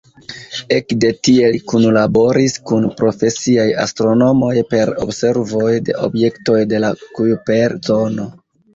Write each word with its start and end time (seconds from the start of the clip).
Ekde 0.77 1.11
tie 1.27 1.51
li 1.55 1.59
kunlaboris 1.71 2.57
kun 2.71 2.89
profesiaj 3.03 3.67
astronomoj 3.85 4.53
per 4.75 4.95
observoj 5.07 5.71
de 5.91 5.99
objektoj 6.11 6.61
de 6.75 6.85
la 6.89 6.95
Kujper-zono. 7.17 8.31